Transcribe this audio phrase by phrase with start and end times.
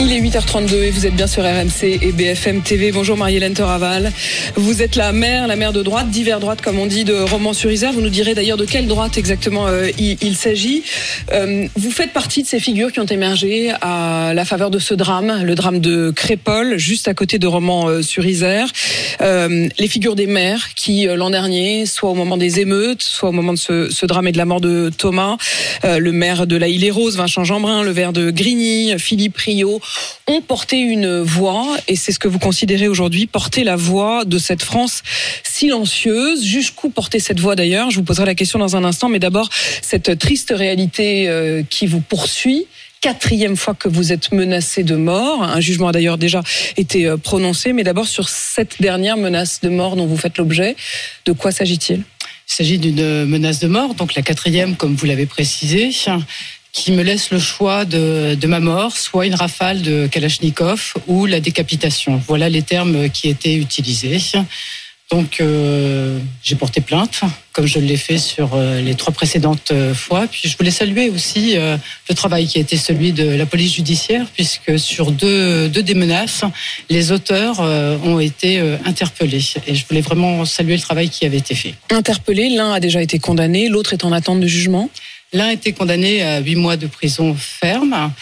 [0.00, 2.90] Il est 8h32 et vous êtes bien sur RMC et BFM TV.
[2.90, 4.12] Bonjour Marie-Hélène Raval.
[4.56, 7.92] Vous êtes la mère, la mère de droite, divers droite comme on dit, de Romans-sur-Isère.
[7.92, 10.82] Vous nous direz d'ailleurs de quelle droite exactement euh, il, s'agit.
[11.32, 14.94] Euh, vous faites partie de ces figures qui ont émergé à la faveur de ce
[14.94, 18.66] drame, le drame de Crépol, juste à côté de Romans-sur-Isère.
[19.20, 23.32] Euh, les figures des maires qui, l'an dernier, soit au moment des émeutes, soit au
[23.32, 25.36] moment de ce, ce drame et de la mort de Thomas,
[25.84, 29.80] le maire de la Île-et-Rose, Vincent Jeanbrun, le maire de Grigny, Philippe Rio,
[30.26, 34.38] ont porté une voix, et c'est ce que vous considérez aujourd'hui, porter la voix de
[34.38, 35.02] cette France
[35.42, 36.44] silencieuse.
[36.44, 37.90] Jusqu'où porter cette voix d'ailleurs?
[37.90, 39.48] Je vous poserai la question dans un instant, mais d'abord,
[39.82, 42.66] cette triste réalité euh, qui vous poursuit.
[43.00, 45.42] Quatrième fois que vous êtes menacé de mort.
[45.42, 46.42] Un jugement a d'ailleurs déjà
[46.78, 50.74] été euh, prononcé, mais d'abord sur cette dernière menace de mort dont vous faites l'objet,
[51.26, 51.96] de quoi s'agit-il?
[51.96, 55.90] Il s'agit d'une menace de mort, donc la quatrième, comme vous l'avez précisé
[56.74, 61.40] qui me laisse le choix de, ma mort, soit une rafale de Kalachnikov ou la
[61.40, 62.20] décapitation.
[62.26, 64.18] Voilà les termes qui étaient utilisés.
[65.10, 67.20] Donc euh, j'ai porté plainte,
[67.52, 70.26] comme je l'ai fait sur euh, les trois précédentes euh, fois.
[70.26, 74.26] Puis je voulais saluer aussi le travail qui a été celui de la police judiciaire,
[74.34, 76.42] puisque sur deux, deux des menaces,
[76.90, 79.44] les auteurs ont été interpellés.
[79.68, 81.74] Et je voulais vraiment saluer le travail qui avait été fait.
[81.90, 84.90] Interpellé, l'un a déjà été condamné, l'autre est en attente de jugement?
[85.34, 88.12] L'un été condamné à huit mois de prison ferme.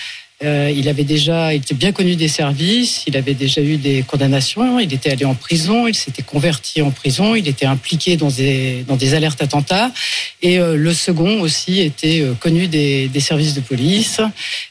[0.45, 4.81] Euh, il avait déjà, était bien connu des services, il avait déjà eu des condamnations,
[4.81, 8.85] il était allé en prison, il s'était converti en prison, il était impliqué dans des,
[8.89, 9.93] dans des alertes attentats.
[10.43, 14.21] Et euh, le second aussi était euh, connu des, des, services de police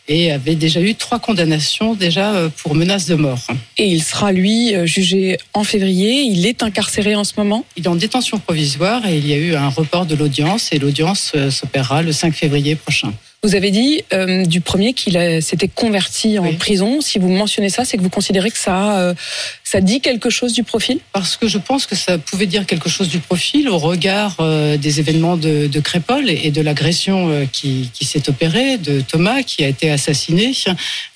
[0.10, 3.48] et avait déjà eu trois condamnations déjà pour menace de mort.
[3.78, 6.24] Et il sera, lui, jugé en février.
[6.24, 9.38] Il est incarcéré en ce moment Il est en détention provisoire et il y a
[9.38, 13.14] eu un report de l'audience et l'audience s'opérera le 5 février prochain.
[13.44, 17.02] Vous avez dit euh, du premier qu'il s'était converti en prison.
[17.02, 19.16] Si vous mentionnez ça, c'est que vous considérez que ça, euh,
[19.64, 21.00] ça dit quelque chose du profil?
[21.12, 24.78] Parce que je pense que ça pouvait dire quelque chose du profil au regard euh,
[24.78, 29.64] des événements de, de Crépol et de l'agression qui, qui s'est opérée de Thomas, qui
[29.64, 30.54] a été assassiné,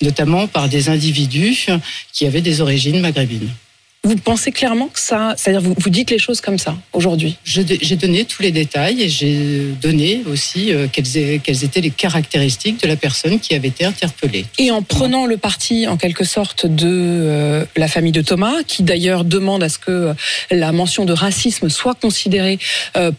[0.02, 1.68] notamment par des individus
[2.12, 3.50] qui avaient des origines maghrébines.
[4.06, 7.96] Vous pensez clairement que ça, c'est-à-dire vous, vous dites les choses comme ça aujourd'hui J'ai
[7.96, 12.86] donné tous les détails et j'ai donné aussi euh, quelles, quelles, étaient les caractéristiques de
[12.86, 14.46] la personne qui avait été interpellée.
[14.58, 18.84] Et en prenant le parti en quelque sorte de euh, la famille de Thomas, qui
[18.84, 20.14] d'ailleurs demande à ce que euh,
[20.52, 22.60] la mention de racisme soit considérée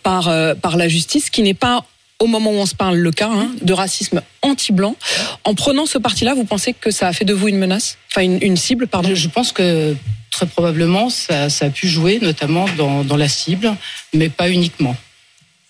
[0.03, 0.31] par,
[0.61, 1.83] par la justice, qui n'est pas
[2.19, 4.95] au moment où on se parle le cas hein, de racisme anti-blanc.
[5.43, 8.21] En prenant ce parti-là, vous pensez que ça a fait de vous une menace, enfin
[8.21, 9.13] une, une cible, pardon.
[9.13, 9.95] Je pense que
[10.37, 13.75] très probablement, ça, a pu jouer, notamment dans, la cible,
[14.13, 14.95] mais pas uniquement.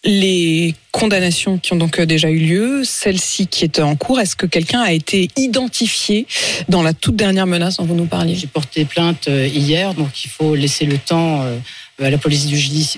[0.04, 4.46] Les condamnations qui ont donc déjà eu lieu, celle-ci qui est en cours, est-ce que
[4.46, 6.28] quelqu'un a été identifié
[6.70, 8.36] dans la toute dernière menace dont vous nous parliez?
[8.36, 11.58] J'ai porté plainte euh, hier, donc il faut laisser le temps euh,
[12.02, 12.48] à la police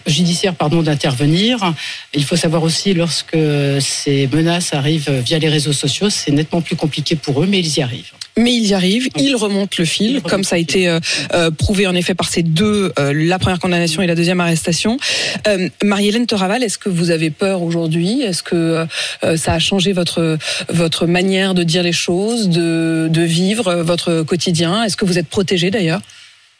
[0.07, 1.73] judiciaire pardon d'intervenir.
[2.13, 3.37] Il faut savoir aussi lorsque
[3.79, 7.77] ces menaces arrivent via les réseaux sociaux, c'est nettement plus compliqué pour eux, mais ils
[7.77, 8.11] y arrivent.
[8.38, 10.99] Mais ils y arrivent, ils remontent le fil, comme ça a été euh,
[11.33, 14.97] euh, prouvé en effet par ces deux, euh, la première condamnation et la deuxième arrestation.
[15.83, 18.21] Marie-Hélène Toraval, est-ce que vous avez peur aujourd'hui?
[18.21, 18.85] Est-ce que
[19.35, 20.38] ça a changé votre
[20.69, 24.83] votre manière de dire les choses, de, de vivre votre quotidien?
[24.83, 26.01] Est-ce que vous êtes protégée d'ailleurs?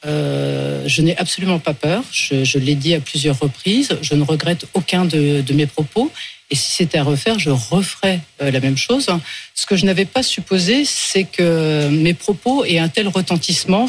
[0.06, 2.04] Euh, je n'ai absolument pas peur.
[2.12, 3.98] Je, l'ai dit à plusieurs reprises.
[4.02, 6.12] Je ne regrette aucun de, mes propos.
[6.52, 9.08] Et si c'était à refaire, je referais euh, la même chose.
[9.54, 13.88] Ce que je n'avais pas supposé, c'est que mes propos aient un tel retentissement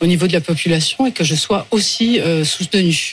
[0.00, 3.12] au niveau de la population et que je sois aussi euh, soutenu.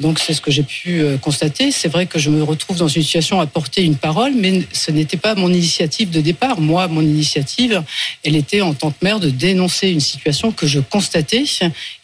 [0.00, 1.70] Donc c'est ce que j'ai pu euh, constater.
[1.70, 4.90] C'est vrai que je me retrouve dans une situation à porter une parole, mais ce
[4.90, 6.60] n'était pas mon initiative de départ.
[6.60, 7.82] Moi, mon initiative,
[8.24, 11.44] elle était en tant que maire de dénoncer une situation que je constatais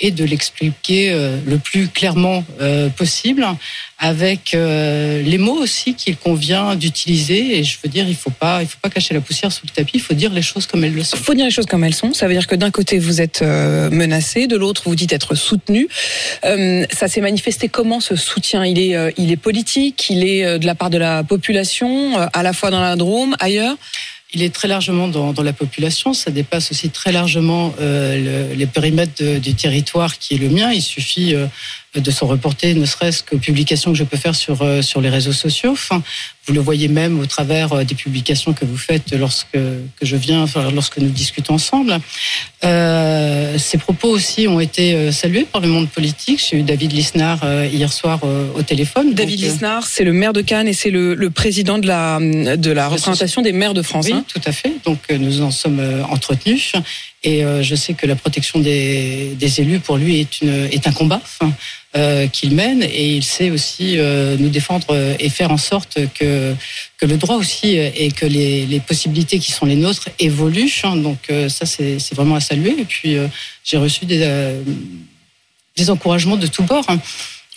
[0.00, 3.46] et de l'expliquer euh, le plus clairement euh, possible
[3.98, 7.58] avec euh, les mots aussi qu'il convient d'utiliser.
[7.58, 9.70] Et je veux dire, il faut pas, il faut pas cacher la poussière sous le
[9.72, 9.92] tapis.
[9.94, 11.16] Il faut dire les choses comme elles le sont.
[11.16, 12.12] Il faut dire les choses comme elles sont.
[12.12, 15.34] Ça veut dire que d'un côté vous êtes euh, menacé, de l'autre vous dites être
[15.34, 15.88] soutenu.
[16.44, 18.66] Euh, ça s'est manifesté comment ce soutien?
[18.66, 22.42] Il est, euh, il est politique, il est de la part de la population, à
[22.42, 23.76] la fois dans la Drôme, ailleurs?
[24.34, 26.12] Il est très largement dans, dans la population.
[26.12, 30.48] Ça dépasse aussi très largement euh, le- les périmètres de- du territoire qui est le
[30.50, 30.72] mien.
[30.72, 31.46] Il suffit euh,
[32.00, 35.08] de s'en reporter, ne serait-ce qu'aux publications que je peux faire sur euh, sur les
[35.08, 35.72] réseaux sociaux.
[35.72, 36.02] Enfin,
[36.46, 40.16] vous le voyez même au travers euh, des publications que vous faites lorsque que je
[40.16, 41.98] viens, enfin, lorsque nous discutons ensemble.
[42.64, 46.44] Euh, ces propos aussi ont été salués par le monde politique.
[46.48, 48.20] J'ai eu David Lisnard hier soir
[48.54, 49.14] au téléphone.
[49.14, 52.18] David Donc, Lisnard, c'est le maire de Cannes et c'est le, le président de la,
[52.20, 54.06] de la représentation des maires de France.
[54.06, 54.24] Oui, hein.
[54.26, 54.72] tout à fait.
[54.84, 56.72] Donc nous en sommes entretenus
[57.22, 60.86] et euh, je sais que la protection des, des élus pour lui est, une, est
[60.86, 61.52] un combat enfin,
[61.96, 66.54] euh, qu'il mène et il sait aussi euh, nous défendre et faire en sorte que,
[66.98, 70.70] que le droit aussi et que les, les possibilités qui sont les nôtres évoluent.
[70.84, 70.96] hein.
[70.96, 72.76] Donc ça c'est vraiment à saluer.
[72.78, 73.16] Et puis
[73.64, 74.52] j'ai reçu des,
[75.76, 76.86] des encouragements de tous bords.
[76.88, 77.00] hein.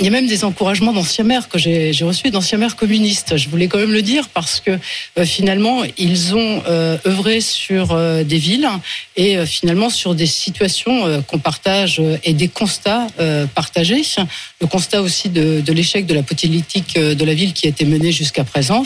[0.02, 3.36] Il y a même des encouragements d'anciens maires que j'ai reçus, d'anciens maires communistes.
[3.36, 7.92] Je voulais quand même le dire parce que euh, finalement, ils ont euh, œuvré sur
[7.92, 8.70] euh, des villes
[9.18, 13.08] et euh, finalement sur des situations euh, qu'on partage euh, et des constats
[13.54, 14.04] partagés.
[14.62, 17.84] Le constat aussi de, de l'échec de la politique de la ville qui a été
[17.84, 18.86] menée jusqu'à présent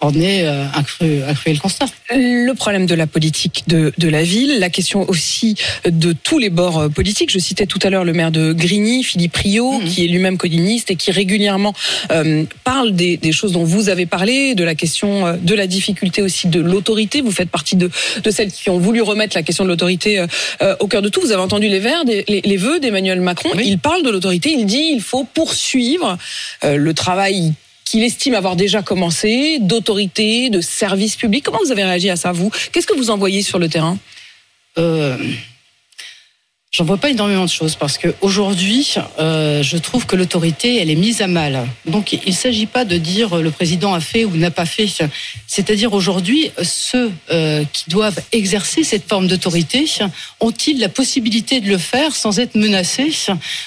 [0.00, 1.86] en est euh, un, cru, un cruel constat.
[2.14, 5.56] Le problème de la politique de, de la ville, la question aussi
[5.88, 7.30] de tous les bords euh, politiques.
[7.32, 9.84] Je citais tout à l'heure le maire de Grigny, Philippe Rio, Mhm.
[9.88, 11.74] qui est lui-même communiste et qui régulièrement
[12.12, 15.66] euh, parle des, des choses dont vous avez parlé, de la question euh, de la
[15.66, 17.20] difficulté aussi de l'autorité.
[17.20, 17.90] Vous faites partie de,
[18.22, 20.20] de celles qui ont voulu remettre la question de l'autorité
[20.62, 21.20] euh, au cœur de tout.
[21.20, 23.50] Vous avez entendu les, vers, des- les, les vœux d'Emmanuel Macron.
[23.56, 23.64] Oui.
[23.66, 26.16] Il parle de l'autorité, il dit il faut poursuivre
[26.64, 27.52] euh, le travail
[27.90, 31.44] qu'il estime avoir déjà commencé, d'autorité, de service public.
[31.44, 32.50] Comment vous avez réagi à ça, vous?
[32.72, 33.98] Qu'est-ce que vous envoyez sur le terrain?
[34.78, 35.16] Euh,
[36.70, 40.90] J'en vois pas énormément de choses parce que aujourd'hui, euh, je trouve que l'autorité, elle
[40.90, 41.66] est mise à mal.
[41.86, 44.86] Donc, il ne s'agit pas de dire le président a fait ou n'a pas fait.
[45.46, 49.86] C'est-à-dire aujourd'hui, ceux euh, qui doivent exercer cette forme d'autorité
[50.40, 53.14] ont-ils la possibilité de le faire sans être menacés?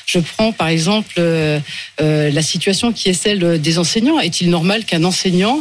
[0.05, 1.59] Je prends par exemple euh,
[1.97, 4.19] la situation qui est celle des enseignants.
[4.19, 5.59] Est-il normal qu'un enseignant,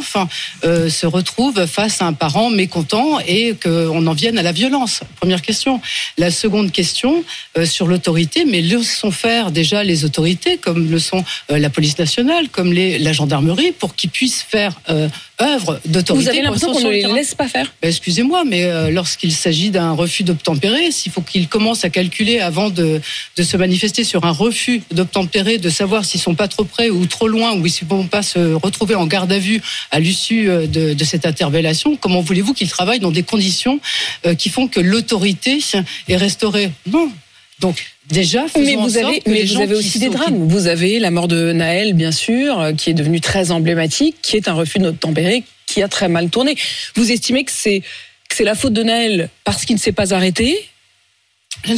[0.61, 5.01] se retrouve face à un parent mécontent et qu'on en vienne à la violence?
[5.19, 5.81] Première question.
[6.19, 7.23] La seconde question
[7.57, 11.97] euh, sur l'autorité, mais laissons faire déjà les autorités, comme le sont euh, la police
[11.97, 15.09] nationale, comme les, la gendarmerie, pour qu'ils puissent faire euh,
[15.41, 16.23] œuvre d'autorité.
[16.23, 17.73] Vous avez ils l'impression qu'on ne le les laisse pas faire?
[17.81, 22.39] Ben, Excusez-moi, mais euh, lorsqu'il s'agit d'un refus d'obtempérer, s'il faut qu'ils commencent à calculer
[22.39, 23.01] avant de,
[23.35, 27.05] de se manifester sur un refus d'obtempérer, de savoir s'ils sont pas trop près ou
[27.05, 29.61] trop loin, ou s'ils ne vont pas se retrouver en garde à vue
[29.91, 33.79] à l'issue euh, de, de cette interpellation, comment voulez-vous qu'ils travaillent dans des conditions
[34.25, 35.59] euh, qui font que l'autorité
[36.07, 36.71] est restaurée?
[36.87, 37.11] Non.
[37.59, 40.47] Donc déjà, Mais vous avez, mais vous avez aussi des drames.
[40.47, 44.37] Vous avez la mort de Naël, bien sûr, euh, qui est devenue très emblématique, qui
[44.37, 46.55] est un refus de notre tempéré, qui a très mal tourné.
[46.95, 47.81] Vous estimez que c'est
[48.29, 50.57] que c'est la faute de Naël parce qu'il ne s'est pas arrêté?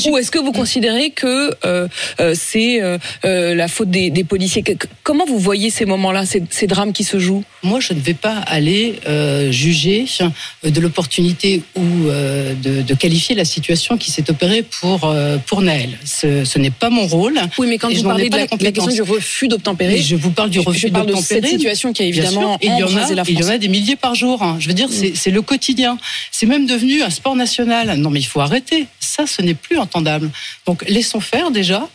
[0.08, 1.88] Ou est-ce que vous considérez que euh,
[2.20, 4.64] euh, c'est euh, la faute des, des policiers
[5.04, 7.44] Comment vous voyez ces moments-là, ces, ces drames qui se jouent?
[7.64, 8.96] Moi, je ne vais pas aller
[9.52, 10.06] juger
[10.64, 15.14] de l'opportunité ou de, de qualifier la situation qui s'est opérée pour
[15.46, 15.98] pour Naël.
[16.06, 17.40] Ce, ce n'est pas mon rôle.
[17.58, 20.32] Oui, mais quand je vous parlez de la, la question du refus d'obtempérer, je vous
[20.32, 22.84] parle du je- refus je parle de cette situation qui a Bien évidemment il y
[22.84, 23.48] en a, la il y France.
[23.48, 24.42] en a des milliers par jour.
[24.44, 24.58] hein.
[24.60, 25.98] Je veux dire, c'est le quotidien.
[26.32, 27.96] C'est même devenu un sport national.
[27.98, 28.88] Non, mais il faut arrêter.
[29.00, 30.30] Ça, ce n'est plus entendable.
[30.66, 31.88] Donc, laissons faire déjà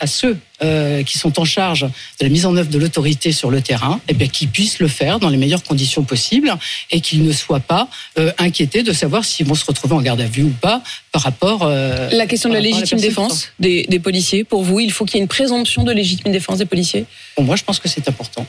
[0.00, 3.50] à ceux euh, qui sont en charge de la mise en œuvre de l'autorité sur
[3.50, 6.54] le terrain, et bien qu'ils puissent le faire dans les meilleures conditions possibles
[6.90, 10.22] et qu'ils ne soient pas euh, inquiétés de savoir s'ils vont se retrouver en garde
[10.22, 10.82] à vue ou pas
[11.12, 11.64] par rapport.
[11.64, 15.16] euh, La question de la légitime défense des, des policiers, pour vous, il faut qu'il
[15.16, 17.04] y ait une présomption de légitime défense des policiers?
[17.34, 18.46] Pour moi, je pense que c'est important.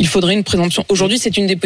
[0.00, 0.82] Il faudrait une présomption.
[0.88, 1.58] Aujourd'hui, c'est une des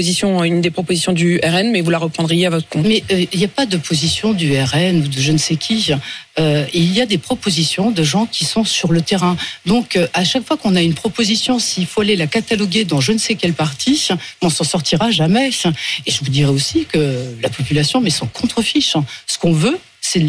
[0.45, 2.85] une des propositions du RN, mais vous la reprendriez à votre compte.
[2.85, 5.55] Mais euh, il n'y a pas de position du RN ou de je ne sais
[5.55, 5.93] qui.
[6.41, 9.37] Euh, il y a des propositions de gens qui sont sur le terrain.
[9.67, 13.01] Donc, euh, à chaque fois qu'on a une proposition, s'il faut aller la cataloguer dans
[13.01, 14.09] je ne sais quel parti,
[14.43, 15.51] on s'en sortira jamais.
[16.05, 18.97] Et je vous dirais aussi que la population met son contre-fiche.
[19.29, 20.27] Ce qu'on veut, c'est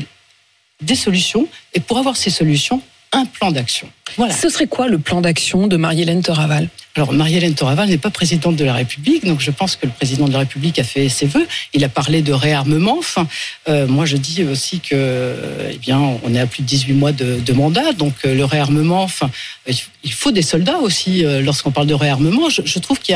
[0.79, 1.47] des solutions.
[1.73, 2.83] Et pour avoir ces solutions,
[3.13, 3.89] un plan d'action.
[4.17, 4.33] Voilà.
[4.33, 6.69] Ce serait quoi le plan d'action de Marie-Hélène Toraval?
[6.97, 10.27] Alors, Marie-Hélène Toraval n'est pas présidente de la République, donc je pense que le président
[10.29, 11.45] de la République a fait ses voeux.
[11.73, 12.97] Il a parlé de réarmement.
[12.97, 13.27] Enfin,
[13.67, 15.35] euh, moi, je dis aussi que,
[15.73, 18.45] eh bien, on est à plus de 18 mois de, de mandat, donc euh, le
[18.45, 19.03] réarmement.
[19.03, 19.29] Enfin,
[19.67, 22.49] il faut des soldats aussi euh, lorsqu'on parle de réarmement.
[22.49, 23.13] Je, je trouve qu'il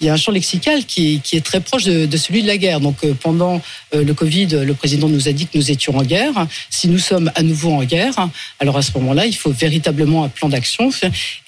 [0.00, 2.46] y, y, a un champ lexical qui, qui est très proche de, de, celui de
[2.46, 2.78] la guerre.
[2.78, 3.60] Donc, pendant
[3.92, 6.46] le Covid, le président nous a dit que nous étions en guerre.
[6.70, 8.28] Si nous sommes à nouveau en guerre,
[8.60, 10.90] alors à ce moment-là, il faut véritablement un plan d'action.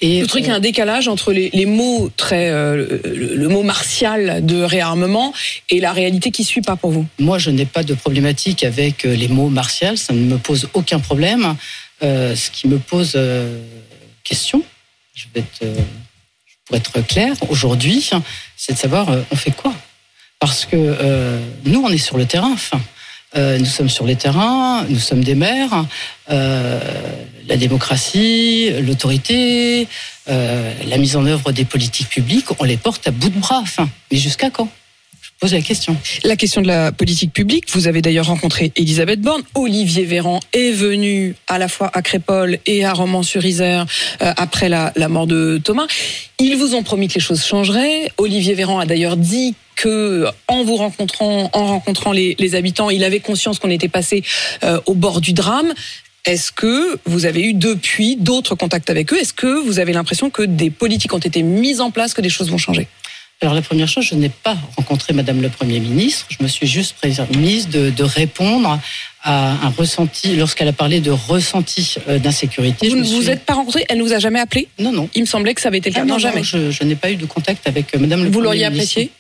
[0.00, 3.48] Et le truc, il y a un décalage entre les les mots très, euh, le,
[3.48, 5.32] mot martial de réarmement
[5.68, 9.04] et la réalité qui suit pas pour vous Moi, je n'ai pas de problématique avec
[9.04, 11.56] euh, les mots martial, ça ne me pose aucun problème.
[12.02, 13.18] Euh, ce qui me pose
[14.24, 14.62] question,
[15.14, 15.66] je vais être,
[16.64, 18.08] pour être clair, aujourd'hui,
[18.56, 19.74] c'est de savoir on fait quoi?
[20.38, 20.96] Parce que
[21.66, 22.52] nous, on est sur le terrain.
[22.52, 22.80] Enfin,
[23.36, 25.84] nous sommes sur les terrains, nous sommes des maires.
[26.28, 29.88] la démocratie, l'autorité,
[30.28, 33.64] euh, la mise en œuvre des politiques publiques, on les porte à bout de bras.
[34.12, 34.68] Mais jusqu'à quand?
[35.48, 35.96] La question.
[36.22, 39.42] La question de la politique publique, vous avez d'ailleurs rencontré Elisabeth Borne.
[39.54, 43.86] Olivier Véran est venu à la fois à Crépole et à Romans-sur-Isère
[44.22, 45.86] euh, après la, mort de Thomas.
[46.38, 48.12] Ils vous ont promis que les choses changeraient.
[48.18, 53.20] Olivier Véran a d'ailleurs dit que en vous rencontrant, en rencontrant les, habitants, il avait
[53.20, 54.22] conscience qu'on était passé
[54.62, 55.72] euh, au bord du drame.
[56.26, 59.18] Est-ce que vous avez eu depuis d'autres contacts avec eux?
[59.18, 62.28] Est-ce que vous avez l'impression que des politiques ont été mises en place, que des
[62.28, 62.88] choses vont changer?
[63.42, 66.26] Alors la première chose, je n'ai pas rencontré Madame le Premier ministre.
[66.28, 68.78] Je me suis juste permise de, de répondre
[69.22, 72.88] à un ressenti lorsqu'elle a parlé de ressenti euh, d'insécurité.
[72.88, 74.68] Vous ne vous êtes pas rencontré Elle nous a jamais appelé?
[74.78, 75.08] Non, non.
[75.14, 76.02] Il me semblait que ça avait été le cas.
[76.02, 76.42] Ah non, jamais.
[76.42, 78.40] je, je n'ai pas eu de contact avec euh, Madame le vous Premier ministre.
[78.40, 79.10] Vous l'auriez apprécié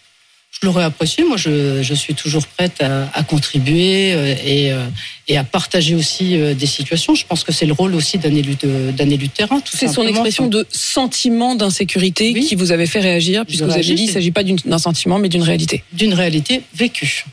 [0.50, 1.24] je l'aurais apprécié.
[1.24, 4.84] Moi, je, je, suis toujours prête à, à contribuer euh, et, euh,
[5.28, 7.14] et, à partager aussi euh, des situations.
[7.14, 9.62] Je pense que c'est le rôle aussi d'un élu de, d'un élu de terrain.
[9.72, 13.94] C'est son expression de sentiment d'insécurité qui vous avait fait réagir, puisque vous avez dit
[13.94, 15.84] qu'il ne s'agit pas d'un sentiment, mais d'une réalité.
[15.92, 17.24] D'une réalité vécue.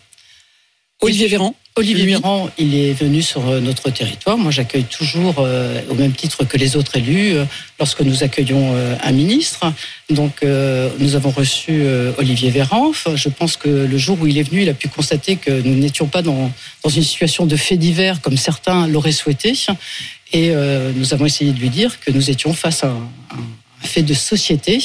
[1.02, 4.36] Olivier Véran Olivier Véran, il est venu sur euh, notre territoire.
[4.36, 7.46] Moi, j'accueille toujours, euh, au même titre que les autres élus, euh,
[7.80, 9.72] lorsque nous accueillons un ministre.
[10.10, 11.84] Donc, nous avons reçu
[12.18, 12.92] Olivier Véran.
[13.14, 15.76] Je pense que le jour où il est venu, il a pu constater que nous
[15.76, 16.52] n'étions pas dans,
[16.84, 19.54] dans une situation de fait divers comme certains l'auraient souhaité.
[20.34, 20.52] Et
[20.96, 23.44] nous avons essayé de lui dire que nous étions face à un, un
[23.82, 24.80] fait de société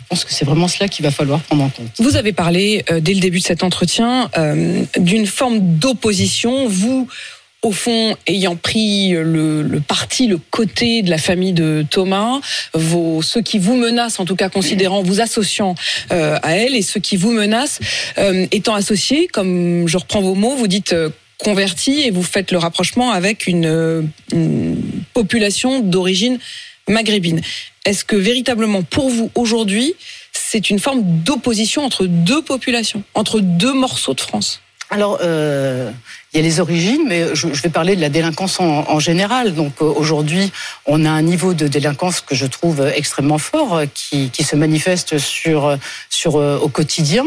[0.00, 1.90] je pense que c'est vraiment cela qu'il va falloir prendre en compte.
[1.98, 6.66] Vous avez parlé euh, dès le début de cet entretien euh, d'une forme d'opposition.
[6.68, 7.06] Vous,
[7.62, 12.40] au fond, ayant pris le, parti, le côté de la famille de Thomas,
[12.74, 15.74] ceux qui vous menacent, en tout cas considérant, vous associant
[16.12, 17.80] euh, à elle, et ceux qui vous menacent,
[18.50, 20.94] étant associés, comme je reprends vos mots, vous dites
[21.38, 24.08] convertis, et vous faites le rapprochement avec une
[25.12, 26.38] population d'origine
[26.90, 27.40] maghrébine.
[27.84, 29.94] Est-ce que véritablement pour vous aujourd'hui,
[30.32, 34.60] c'est une forme d'opposition entre deux populations, entre deux morceaux de France?
[34.90, 35.90] Alors, euh,
[36.32, 39.52] il y a les origines, mais je, vais parler de la délinquance en, général.
[39.52, 40.52] Donc euh, aujourd'hui,
[40.86, 45.16] on a un niveau de délinquance que je trouve extrêmement fort, euh, qui, se manifeste
[45.46, 47.24] euh, au quotidien,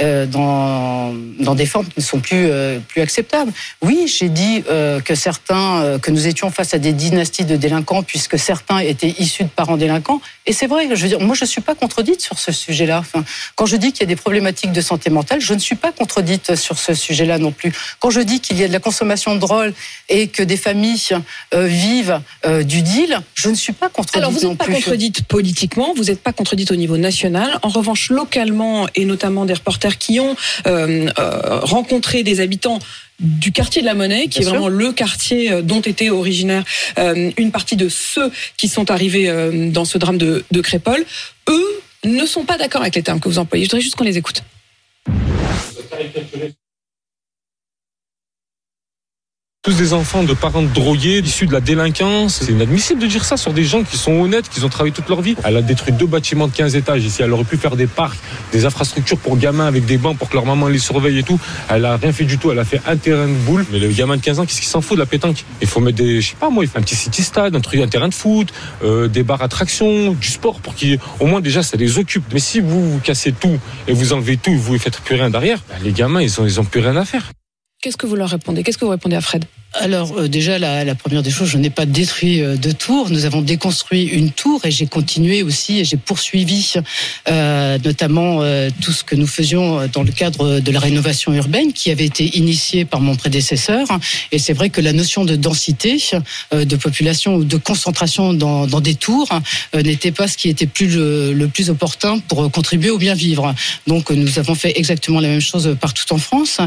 [0.00, 2.50] dans des formes qui ne sont plus
[2.96, 3.52] acceptables.
[3.82, 8.38] Oui, j'ai dit que certains que nous étions face à des dynasties de délinquants puisque
[8.38, 10.20] certains étaient issus de parents délinquants.
[10.46, 10.88] Et c'est vrai.
[10.94, 13.02] Je veux dire, moi, je suis pas contredite sur ce sujet-là.
[13.56, 15.92] Quand je dis qu'il y a des problématiques de santé mentale, je ne suis pas
[15.92, 17.72] contredite sur ce sujet-là non plus.
[18.00, 19.72] Quand je dit qu'il y a de la consommation de drogue
[20.08, 21.08] et que des familles
[21.54, 24.16] euh, vivent euh, du deal, je ne suis pas contredite.
[24.16, 27.58] Alors vous n'êtes pas contredite politiquement, vous n'êtes pas contredite au niveau national.
[27.62, 31.10] En revanche, localement et notamment des reporters qui ont euh,
[31.62, 32.78] rencontré des habitants
[33.18, 36.62] du quartier de la Monnaie, qui est vraiment le quartier dont était originaire
[36.96, 39.28] une partie de ceux qui sont arrivés
[39.72, 41.04] dans ce drame de, de Crépole,
[41.48, 43.64] eux ne sont pas d'accord avec les termes que vous employez.
[43.64, 44.44] Je voudrais juste qu'on les écoute
[49.68, 52.40] tous des enfants de parents drogués, issus de la délinquance.
[52.42, 55.10] C'est inadmissible de dire ça sur des gens qui sont honnêtes, qui ont travaillé toute
[55.10, 55.36] leur vie.
[55.44, 57.20] Elle a détruit deux bâtiments de 15 étages ici.
[57.20, 58.18] Elle aurait pu faire des parcs,
[58.50, 61.38] des infrastructures pour gamins avec des bancs pour que leur maman les surveille et tout.
[61.68, 62.50] Elle a rien fait du tout.
[62.50, 63.66] Elle a fait un terrain de boule.
[63.70, 65.44] Mais le gamin de 15 ans, qu'est-ce qu'il s'en fout de la pétanque?
[65.60, 67.60] Il faut mettre des, je sais pas moi, il fait un petit city stade, un
[67.60, 68.48] truc, un terrain de foot,
[68.82, 72.24] euh, des bars attractions, du sport pour qu'ils, au moins déjà, ça les occupe.
[72.32, 75.58] Mais si vous, cassez tout et vous enlevez tout, vous ne faites plus rien derrière,
[75.68, 77.32] ben, les gamins, ils ont, ils ont plus rien à faire.
[77.80, 78.64] Qu'est-ce que vous leur répondez?
[78.64, 79.44] Qu'est-ce que vous répondez à Fred?
[79.74, 83.10] Alors euh, déjà la, première des choses, je n'ai pas détruit euh, de tour.
[83.10, 86.74] Nous avons déconstruit une tour et j'ai continué aussi et j'ai poursuivi
[87.28, 88.38] euh, notamment
[88.82, 92.36] tout ce que nous faisions dans le cadre de la rénovation urbaine qui avait été
[92.38, 93.86] initiée par mon prédécesseur.
[94.32, 95.98] Et c'est vrai que la notion de densité,
[96.52, 99.28] de population ou de concentration dans, dans des tours
[99.74, 103.54] n'était pas ce qui était plus le, le, plus opportun pour contribuer au bien vivre.
[103.86, 106.58] Donc nous avons fait exactement la même chose partout en France.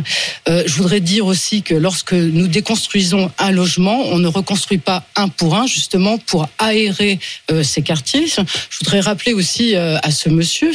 [0.48, 2.91] je voudrais dire aussi que lorsque nous déconstruisons
[3.40, 7.20] un logement, on ne reconstruit pas un pour un, justement pour aérer
[7.52, 8.28] euh, ces quartiers.
[8.28, 8.42] Je
[8.80, 10.72] voudrais rappeler aussi euh, à ce monsieur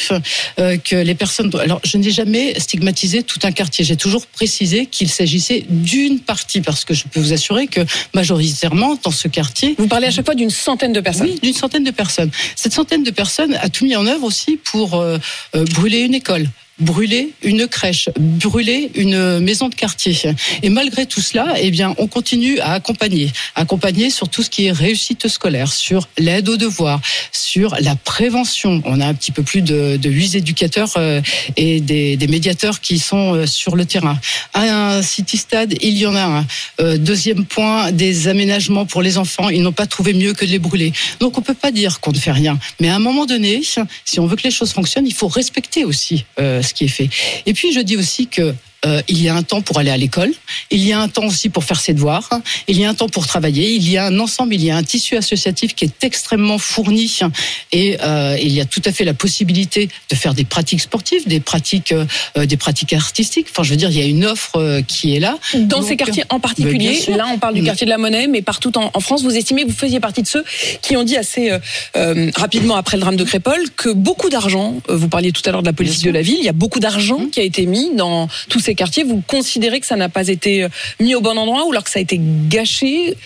[0.59, 1.51] euh, que les personnes.
[1.61, 3.85] Alors, je n'ai jamais stigmatisé tout un quartier.
[3.85, 7.81] J'ai toujours précisé qu'il s'agissait d'une partie, parce que je peux vous assurer que
[8.15, 9.75] majoritairement dans ce quartier.
[9.79, 11.29] Vous parlez à chaque fois d'une centaine de personnes.
[11.29, 12.31] Oui, d'une centaine de personnes.
[12.55, 15.05] Cette centaine de personnes a tout mis en œuvre aussi pour
[15.53, 20.17] brûler une école brûler une crèche, brûler une maison de quartier.
[20.63, 24.67] Et malgré tout cela, eh bien, on continue à accompagner, accompagner sur tout ce qui
[24.67, 27.01] est réussite scolaire, sur l'aide aux devoirs,
[27.33, 28.83] sur la prévention.
[28.85, 31.21] On a un petit peu plus de, de 8 éducateurs euh,
[31.57, 34.19] et des, médiateurs qui sont euh, sur le terrain.
[34.53, 36.47] Un city stade, il y en a un.
[36.81, 39.49] Euh, deuxième point, des aménagements pour les enfants.
[39.49, 40.93] Ils n'ont pas trouvé mieux que de les brûler.
[41.21, 42.59] Donc on peut pas dire qu'on ne fait rien.
[42.81, 43.63] Mais à un moment donné,
[44.05, 46.25] si on veut que les choses fonctionnent, il faut respecter aussi
[46.67, 47.09] ce qui est fait.
[47.47, 48.55] Et puis je dis aussi que
[48.87, 50.33] euh, il y a un temps pour aller à l'école,
[50.71, 52.29] il y a un temps aussi pour faire ses devoirs,
[52.69, 54.77] il y a un temps pour travailler, il y a un ensemble, il y a
[54.77, 57.07] un tissu associatif qui est extrêmement fourni
[57.73, 61.27] et euh, il y a tout à fait la possibilité de faire des pratiques sportives,
[61.27, 63.49] des pratiques, euh, des pratiques artistiques.
[63.51, 65.39] Enfin, je veux dire, il y a une offre euh, qui est là.
[65.55, 68.43] Dans Donc, ces quartiers en particulier, là, on parle du quartier de la Monnaie, mais
[68.43, 70.45] partout en, en, France, vous estimez que vous faisiez partie de ceux
[70.83, 71.51] qui ont dit assez
[71.97, 75.63] euh, rapidement après le drame de Crépol que beaucoup d'argent, vous parliez tout à l'heure
[75.63, 77.31] de la politique de la ville, il y a beaucoup d'argent mmh.
[77.31, 80.65] qui a été mis dans tous ces quartiers, vous considérez que ça n'a pas été
[80.65, 80.69] euh,
[81.01, 83.17] mis au bon endroit ou alors que ça a été gâché?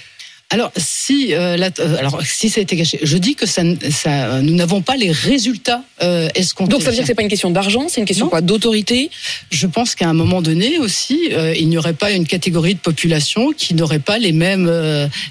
[0.52, 3.62] Alors si, euh, la, euh, alors si ça a été gâché, je dis que ça,
[3.90, 5.84] ça nous n'avons pas les résultats
[6.34, 6.72] escomptés.
[6.72, 9.10] Donc ça veut dire que c'est pas une question d'argent, c'est une question quoi d'autorité?
[9.52, 13.52] Je pense qu'à un moment donné aussi, il n'y aurait pas une catégorie de population
[13.52, 14.68] qui n'aurait pas les mêmes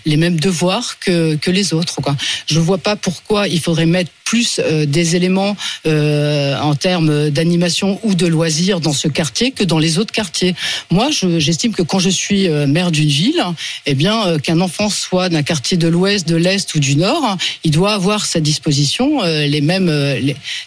[0.05, 1.99] les mêmes devoirs que que les autres.
[2.01, 2.15] Quoi.
[2.45, 5.57] Je vois pas pourquoi il faudrait mettre plus euh, des éléments
[5.87, 10.53] euh, en termes d'animation ou de loisirs dans ce quartier que dans les autres quartiers.
[10.91, 11.09] Moi,
[11.39, 13.43] j'estime que quand je suis euh, maire d'une ville,
[13.87, 17.71] eh bien, qu'un enfant soit d'un quartier de l'Ouest, de l'Est ou du Nord, il
[17.71, 19.91] doit avoir à sa disposition les mêmes,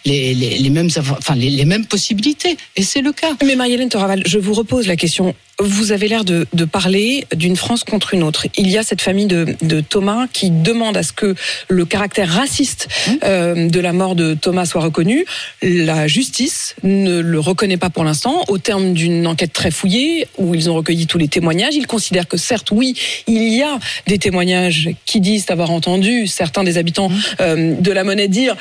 [0.05, 2.57] les, mêmes, enfin, les, mêmes possibilités.
[2.75, 3.33] Et c'est le cas.
[3.45, 7.55] Mais Marie-Hélène Toraval, je vous repose la question vous avez l'air de, de, parler d'une
[7.55, 8.47] France contre une autre.
[8.57, 11.35] Il y a cette famille de, de, Thomas qui demande à ce que
[11.67, 13.11] le caractère raciste mmh.
[13.23, 15.25] euh, de la mort de Thomas soit reconnu.
[15.61, 18.43] La justice ne le reconnaît pas pour l'instant.
[18.47, 22.27] Au terme d'une enquête très fouillée, où ils ont recueilli tous les témoignages, ils considèrent
[22.27, 22.95] que certes, oui,
[23.27, 27.21] il y a des témoignages qui disent avoir entendu certains des habitants mmh.
[27.41, 28.55] euh, de la monnaie dire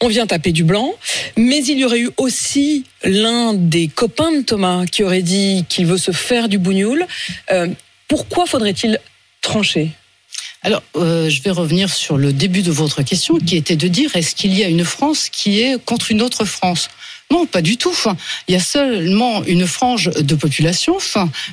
[0.00, 0.92] on vient taper du blanc,
[1.36, 5.86] mais il y aurait eu aussi l'un des copains de Thomas qui aurait dit qu'il
[5.86, 7.06] veut se faire du bougnoul.
[7.50, 7.68] Euh,
[8.08, 8.98] pourquoi faudrait-il
[9.40, 9.90] trancher?
[10.62, 14.16] Alors, euh, je vais revenir sur le début de votre question, qui était de dire
[14.16, 16.88] est-ce qu'il y a une France qui est contre une autre France?
[17.34, 17.96] Non, pas du tout.
[18.46, 20.98] Il y a seulement une frange de population,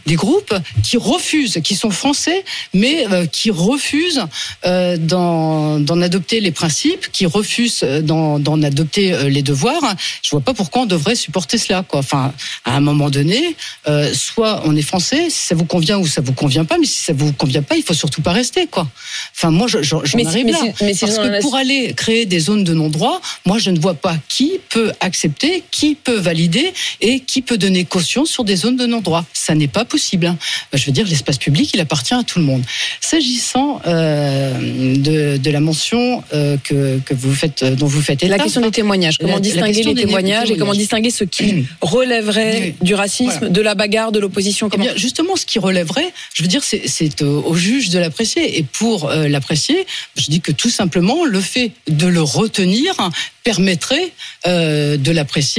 [0.05, 4.25] des groupes qui refusent, qui sont français, mais euh, qui refusent
[4.65, 9.95] euh, d'en adopter les principes, qui refusent d'en adopter euh, les devoirs.
[10.21, 11.81] Je vois pas pourquoi on devrait supporter cela.
[11.81, 12.01] Quoi.
[12.01, 12.31] Enfin,
[12.63, 13.55] à un moment donné,
[13.87, 16.85] euh, soit on est français, si ça vous convient ou ça vous convient pas, mais
[16.85, 18.67] si ça vous convient pas, il faut surtout pas rester.
[18.67, 18.87] Quoi.
[19.35, 20.59] Enfin, moi, j'en je, arrive mais là.
[20.81, 24.15] Mais parce que pour aller créer des zones de non-droit, moi, je ne vois pas
[24.29, 28.85] qui peut accepter qui peut valider et qui peut donner caution sur des zones de
[28.85, 29.25] non-droit.
[29.33, 30.27] Ça n'est pas possible.
[30.27, 30.37] Hein.
[30.73, 32.63] Je veux dire, l'espace public, il appartient à tout le monde.
[32.99, 34.53] S'agissant euh,
[34.95, 38.61] de, de, la mention euh, que, que vous faites, dont vous faites état, la question
[38.61, 39.17] des témoignages.
[39.17, 43.49] Comment la, distinguer la les témoignages et comment distinguer ce qui relèverait du racisme, voilà.
[43.49, 47.21] de la bagarre, de l'opposition eh bien, Justement, ce qui relèverait, je veux dire, c'est
[47.21, 48.57] au, au, juge de l'apprécier.
[48.57, 52.95] Et pour euh, l'apprécier, je dis que tout simplement, le fait de le retenir
[53.43, 54.11] permettrait
[54.47, 55.50] euh, de l'apprécier,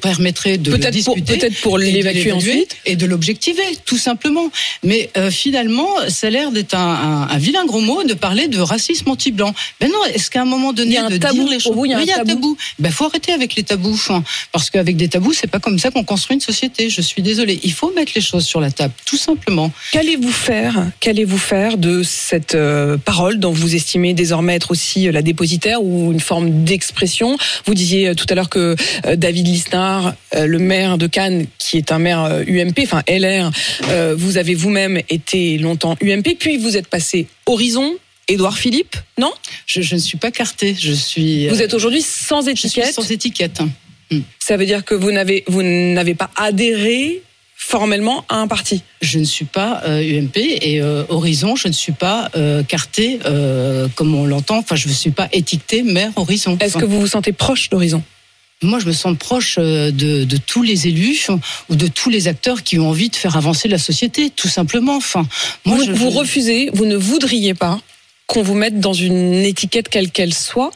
[0.00, 4.50] permettrait de peut le discuter, peut-être pour l'évacuer ensuite et de l'objectiver, tout simplement.
[4.82, 8.48] Mais euh, finalement, ça a l'air d'être un, un, un, vilain gros mot de parler
[8.48, 9.54] de racisme anti-blanc.
[9.80, 11.60] Ben non, est-ce qu'à un moment donné, il y a un de tabou, dire les
[11.60, 12.30] choses, il y a un, oui, tabou.
[12.30, 12.56] tabou.
[12.78, 15.90] Ben faut arrêter avec les tabous, hein, parce qu'avec des tabous, c'est pas comme ça
[15.90, 16.90] qu'on construit une société.
[16.90, 17.60] Je suis désolée.
[17.62, 19.72] Il faut mettre les choses sur la table, tout simplement.
[19.92, 25.22] Qu'allez-vous faire Qu'allez-vous faire de cette euh, parole dont vous estimez désormais être aussi la
[25.22, 27.36] dépositaire ou une forme d'expression?
[27.66, 31.76] Vous disiez tout à l'heure que euh, David David Lisnard, le maire de Cannes, qui
[31.76, 33.50] est un maire UMP, enfin LR.
[34.16, 37.96] vous avez vous-même été longtemps UMP, puis vous êtes passé Horizon,
[38.28, 39.30] Édouard Philippe, non?
[39.66, 40.74] Je, ne suis pas carté.
[40.78, 41.48] Je suis.
[41.48, 42.94] Vous êtes aujourd'hui sans étiquette.
[42.94, 43.60] sans étiquette.
[44.10, 44.20] Hmm.
[44.38, 47.20] Ça veut dire que vous n'avez vous n'avez pas adhéré
[47.56, 48.82] formellement à un parti?
[49.02, 53.18] Je ne suis pas UMP euh, et euh, Horizon, je ne suis pas euh, carté
[53.96, 54.58] comme on l'entend.
[54.58, 56.56] Enfin, je ne suis pas étiqueté maire Horizon.
[56.58, 58.02] Est-ce que vous vous sentez proche d'Horizon?
[58.62, 61.28] Moi, je me sens proche de, de, tous les élus
[61.68, 64.96] ou de tous les acteurs qui ont envie de faire avancer la société, tout simplement.
[64.96, 65.26] Enfin,
[65.64, 67.78] moi, vous, vous refusez, vous ne voudriez pas
[68.26, 70.70] qu'on vous mette dans une étiquette quelle qu'elle soit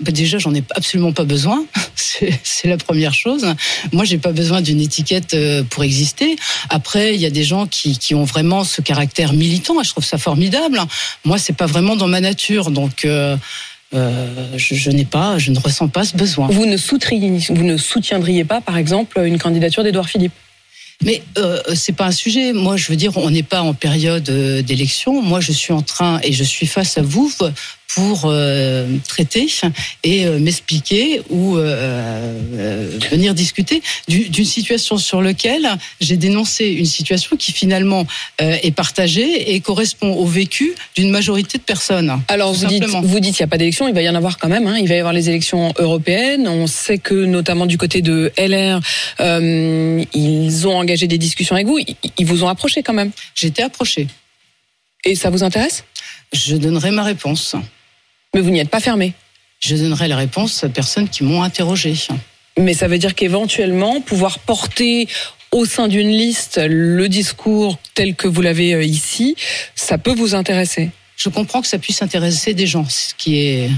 [0.00, 1.64] bah déjà, j'en ai absolument pas besoin.
[1.94, 3.46] C'est la première chose.
[3.92, 6.36] Moi, j'ai pas besoin d'une étiquette euh, pour exister.
[6.68, 9.80] Après, il y a des gens qui, qui, ont vraiment ce caractère militant.
[9.80, 10.80] Et je trouve ça formidable.
[11.24, 12.70] Moi, c'est pas vraiment dans ma nature.
[12.70, 13.04] Donc.
[13.04, 13.36] Euh,
[13.94, 16.48] euh, je, je n'ai pas, je ne ressens pas ce besoin.
[16.48, 20.32] Vous ne, vous ne soutiendriez pas, par exemple, une candidature d'Edouard Philippe?
[21.02, 22.52] Mais euh, c'est pas un sujet.
[22.52, 25.22] Moi, je veux dire, on n'est pas en période euh, d'élection.
[25.22, 27.30] Moi, je suis en train et je suis face à vous
[27.94, 29.46] pour euh, traiter
[30.02, 35.68] et euh, m'expliquer ou euh, venir discuter d'une situation sur laquelle
[36.00, 38.06] j'ai dénoncé une situation qui finalement
[38.38, 42.20] est partagée et correspond au vécu d'une majorité de personnes.
[42.28, 44.38] Alors vous dites, vous dites, qu'il n'y a pas d'élection, il va y en avoir
[44.38, 44.66] quand même.
[44.66, 44.78] Hein.
[44.78, 46.48] Il va y avoir les élections européennes.
[46.48, 48.80] On sait que notamment du côté de LR,
[49.20, 51.78] ils ont engagé des discussions avec vous.
[52.18, 53.10] Ils vous ont approché quand même.
[53.42, 54.08] Été approché.
[55.04, 55.84] Et ça vous intéresse?
[56.34, 57.56] Je donnerai ma réponse.
[58.34, 59.14] Mais vous n'y êtes pas fermé.
[59.60, 61.94] Je donnerai la réponse aux personnes qui m'ont interrogé.
[62.58, 65.08] Mais ça veut dire qu'éventuellement, pouvoir porter
[65.52, 69.36] au sein d'une liste le discours tel que vous l'avez euh, ici,
[69.76, 70.90] ça peut vous intéresser.
[71.16, 73.70] Je comprends que ça puisse intéresser des gens, ce qui est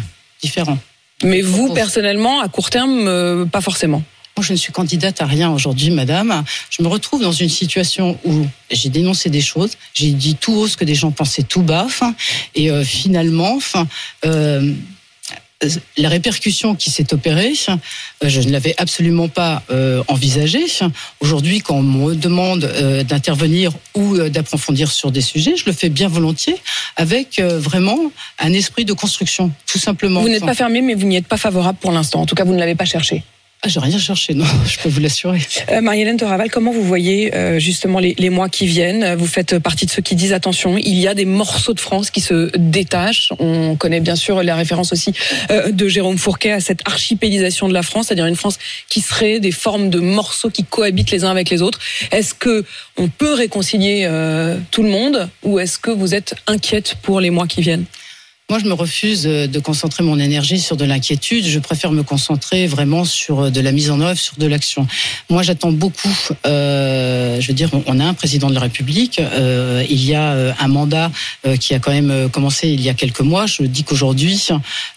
[0.42, 0.78] différent.
[1.22, 4.02] Mais vous, personnellement, à court terme, euh, pas forcément.
[4.36, 6.44] Moi, je ne suis candidate à rien aujourd'hui, madame.
[6.68, 10.68] Je me retrouve dans une situation où j'ai dénoncé des choses, j'ai dit tout haut
[10.68, 11.86] ce que des gens pensaient tout bas,
[12.54, 13.58] et euh, finalement,
[14.26, 14.74] euh,
[15.96, 17.76] la répercussion qui s'est opérée, euh,
[18.28, 19.62] je ne l'avais absolument pas
[20.06, 20.66] envisagée.
[21.20, 22.70] Aujourd'hui, quand on me demande
[23.08, 26.56] d'intervenir ou d'approfondir sur des sujets, je le fais bien volontiers,
[26.96, 30.20] avec vraiment un esprit de construction, tout simplement.
[30.20, 32.20] Vous n'êtes pas fermé, mais vous n'y êtes pas favorable pour l'instant.
[32.20, 33.24] En tout cas, vous ne l'avez pas cherché.
[33.62, 35.40] Ah, j'ai rien cherché, non, je peux vous l'assurer.
[35.70, 39.14] Euh, Marie-Hélène Toraval, comment vous voyez euh, justement les, mois qui viennent?
[39.14, 42.10] Vous faites partie de ceux qui disent attention, il y a des morceaux de France
[42.10, 43.32] qui se détachent.
[43.38, 45.12] On connaît bien sûr la référence aussi
[45.50, 49.40] euh, de Jérôme Fourquet à cette archipélisation de la France, c'est-à-dire une France qui serait
[49.40, 51.80] des formes de morceaux qui cohabitent les uns avec les autres.
[52.12, 52.64] Est-ce que
[52.98, 54.08] on peut réconcilier
[54.70, 57.84] tout le monde ou est-ce que vous êtes inquiète pour les mois qui viennent?
[58.48, 61.44] Moi, je me refuse euh, de concentrer mon énergie sur de l'inquiétude.
[61.44, 64.86] Je préfère me concentrer vraiment sur euh, de la mise en œuvre, sur de l'action.
[65.28, 66.16] Moi, j'attends beaucoup.
[66.46, 69.20] Euh, je veux dire, on a un président de la République.
[69.20, 71.10] Il y a un mandat
[71.58, 73.46] qui a quand même commencé il y a quelques mois.
[73.46, 74.40] Je dis qu'aujourd'hui,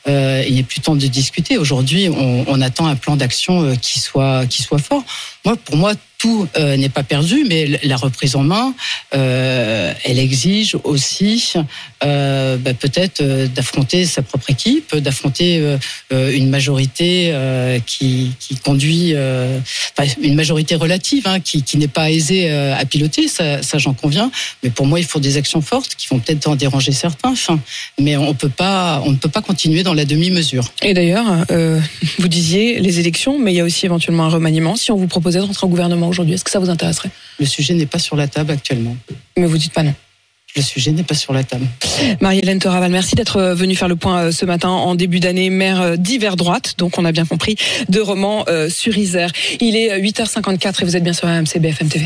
[0.07, 1.57] il n'est plus temps de discuter.
[1.57, 5.03] Aujourd'hui, on, on, attend un plan d'action qui soit qui soit fort.
[5.45, 8.75] Moi, pour moi, tout euh, n'est pas perdu, mais la reprise en main,
[9.15, 11.53] euh, elle exige aussi
[12.03, 13.23] euh, bah, peut-être
[13.55, 15.77] d'affronter sa propre équipe, d'affronter
[16.11, 17.33] une majorité
[17.85, 19.13] qui, conduit,
[20.21, 24.29] une majorité relative, hein, qui, n'est pas aisée à piloter, ça, j'en conviens.
[24.61, 27.33] Mais pour moi, il faut des actions fortes qui vont peut-être en déranger certains.
[27.99, 29.01] Mais on ne peut pas
[29.45, 30.65] continuer dans la demi-mesure.
[30.81, 31.45] Et d'ailleurs,
[32.19, 34.75] vous disiez les élections, mais il y a aussi éventuellement un remaniement.
[34.75, 37.45] Si on vous proposait de rentrer en gouvernement aujourd'hui Est-ce que ça vous intéresserait Le
[37.45, 38.95] sujet n'est pas sur la table actuellement.
[39.37, 39.93] Mais vous dites pas non
[40.55, 41.65] le sujet n'est pas sur la table.
[42.21, 45.81] Marie-Hélène Toraval, merci d'être venue faire le point euh, ce matin en début d'année, maire
[45.81, 47.55] euh, d'hiver droite, donc on a bien compris,
[47.87, 49.31] de Romans euh, sur Isère.
[49.61, 51.97] Il est 8h54 et vous êtes bien sur AMC BFM TV.